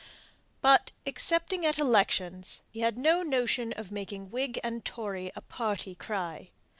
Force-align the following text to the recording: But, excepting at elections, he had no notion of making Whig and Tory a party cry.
But, 0.61 0.93
excepting 1.05 1.63
at 1.63 1.77
elections, 1.77 2.63
he 2.71 2.79
had 2.79 2.97
no 2.97 3.21
notion 3.21 3.71
of 3.73 3.91
making 3.91 4.31
Whig 4.31 4.59
and 4.63 4.83
Tory 4.83 5.31
a 5.35 5.41
party 5.41 5.93
cry. 5.93 6.49